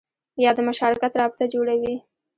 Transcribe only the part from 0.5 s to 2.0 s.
د مشارکت رابطه جوړوي